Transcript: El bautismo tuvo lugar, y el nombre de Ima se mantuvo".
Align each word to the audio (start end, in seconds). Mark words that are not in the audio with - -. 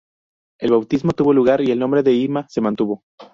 El 0.59 0.71
bautismo 0.71 1.11
tuvo 1.11 1.31
lugar, 1.31 1.61
y 1.61 1.69
el 1.69 1.77
nombre 1.77 2.01
de 2.01 2.13
Ima 2.13 2.47
se 2.49 2.59
mantuvo". 2.59 3.03